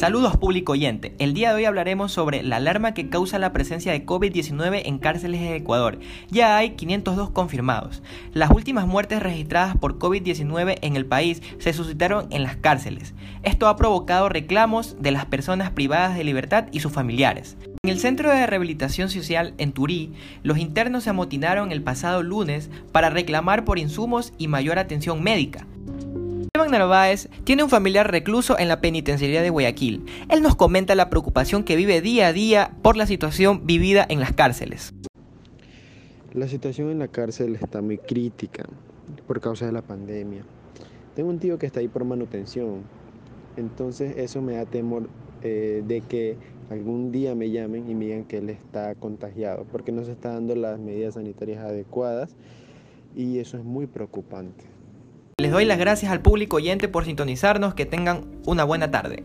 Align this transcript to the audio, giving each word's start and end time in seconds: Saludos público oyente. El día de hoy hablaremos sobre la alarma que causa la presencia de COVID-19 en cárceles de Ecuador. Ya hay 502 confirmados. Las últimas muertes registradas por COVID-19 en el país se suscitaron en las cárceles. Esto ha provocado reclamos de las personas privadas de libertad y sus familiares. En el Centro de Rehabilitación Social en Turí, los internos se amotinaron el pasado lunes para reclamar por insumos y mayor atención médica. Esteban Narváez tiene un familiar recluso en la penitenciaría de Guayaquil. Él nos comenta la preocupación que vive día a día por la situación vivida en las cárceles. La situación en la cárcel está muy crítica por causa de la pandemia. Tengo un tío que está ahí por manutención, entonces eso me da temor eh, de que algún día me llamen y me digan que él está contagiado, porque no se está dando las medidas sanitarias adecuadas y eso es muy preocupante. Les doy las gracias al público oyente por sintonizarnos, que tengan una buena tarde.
Saludos 0.00 0.38
público 0.38 0.72
oyente. 0.72 1.14
El 1.18 1.34
día 1.34 1.50
de 1.50 1.56
hoy 1.56 1.64
hablaremos 1.66 2.10
sobre 2.10 2.42
la 2.42 2.56
alarma 2.56 2.94
que 2.94 3.10
causa 3.10 3.38
la 3.38 3.52
presencia 3.52 3.92
de 3.92 4.06
COVID-19 4.06 4.80
en 4.86 4.96
cárceles 4.96 5.42
de 5.42 5.56
Ecuador. 5.56 5.98
Ya 6.30 6.56
hay 6.56 6.70
502 6.70 7.28
confirmados. 7.32 8.02
Las 8.32 8.50
últimas 8.50 8.86
muertes 8.86 9.22
registradas 9.22 9.76
por 9.76 9.98
COVID-19 9.98 10.78
en 10.80 10.96
el 10.96 11.04
país 11.04 11.42
se 11.58 11.74
suscitaron 11.74 12.28
en 12.30 12.44
las 12.44 12.56
cárceles. 12.56 13.12
Esto 13.42 13.68
ha 13.68 13.76
provocado 13.76 14.30
reclamos 14.30 14.96
de 15.02 15.10
las 15.10 15.26
personas 15.26 15.70
privadas 15.70 16.16
de 16.16 16.24
libertad 16.24 16.68
y 16.72 16.80
sus 16.80 16.92
familiares. 16.92 17.58
En 17.82 17.90
el 17.90 17.98
Centro 17.98 18.30
de 18.30 18.46
Rehabilitación 18.46 19.10
Social 19.10 19.52
en 19.58 19.72
Turí, 19.72 20.14
los 20.42 20.56
internos 20.56 21.04
se 21.04 21.10
amotinaron 21.10 21.72
el 21.72 21.82
pasado 21.82 22.22
lunes 22.22 22.70
para 22.90 23.10
reclamar 23.10 23.66
por 23.66 23.78
insumos 23.78 24.32
y 24.38 24.48
mayor 24.48 24.78
atención 24.78 25.22
médica. 25.22 25.66
Esteban 26.60 26.78
Narváez 26.78 27.30
tiene 27.44 27.64
un 27.64 27.70
familiar 27.70 28.10
recluso 28.10 28.58
en 28.58 28.68
la 28.68 28.82
penitenciaría 28.82 29.40
de 29.40 29.48
Guayaquil. 29.48 30.04
Él 30.28 30.42
nos 30.42 30.56
comenta 30.56 30.94
la 30.94 31.08
preocupación 31.08 31.64
que 31.64 31.74
vive 31.74 32.02
día 32.02 32.26
a 32.26 32.32
día 32.34 32.76
por 32.82 32.98
la 32.98 33.06
situación 33.06 33.66
vivida 33.66 34.04
en 34.06 34.20
las 34.20 34.34
cárceles. 34.34 34.92
La 36.34 36.48
situación 36.48 36.90
en 36.90 36.98
la 36.98 37.08
cárcel 37.08 37.56
está 37.56 37.80
muy 37.80 37.96
crítica 37.96 38.66
por 39.26 39.40
causa 39.40 39.64
de 39.64 39.72
la 39.72 39.80
pandemia. 39.80 40.44
Tengo 41.16 41.30
un 41.30 41.38
tío 41.38 41.58
que 41.58 41.64
está 41.64 41.80
ahí 41.80 41.88
por 41.88 42.04
manutención, 42.04 42.82
entonces 43.56 44.18
eso 44.18 44.42
me 44.42 44.56
da 44.56 44.66
temor 44.66 45.08
eh, 45.42 45.82
de 45.86 46.02
que 46.02 46.36
algún 46.68 47.10
día 47.10 47.34
me 47.34 47.50
llamen 47.50 47.88
y 47.88 47.94
me 47.94 48.04
digan 48.04 48.24
que 48.24 48.36
él 48.36 48.50
está 48.50 48.94
contagiado, 48.96 49.64
porque 49.72 49.92
no 49.92 50.04
se 50.04 50.12
está 50.12 50.34
dando 50.34 50.54
las 50.54 50.78
medidas 50.78 51.14
sanitarias 51.14 51.64
adecuadas 51.64 52.36
y 53.16 53.38
eso 53.38 53.56
es 53.56 53.64
muy 53.64 53.86
preocupante. 53.86 54.79
Les 55.50 55.54
doy 55.54 55.64
las 55.64 55.80
gracias 55.80 56.12
al 56.12 56.20
público 56.20 56.58
oyente 56.58 56.86
por 56.86 57.04
sintonizarnos, 57.04 57.74
que 57.74 57.84
tengan 57.84 58.24
una 58.46 58.62
buena 58.62 58.92
tarde. 58.92 59.24